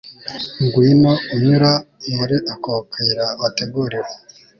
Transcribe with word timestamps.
Ngwino 0.63 1.11
unyura 1.33 1.71
muri 2.15 2.35
ako 2.53 2.73
kayira 2.91 3.25
wateguriwe 3.41 4.09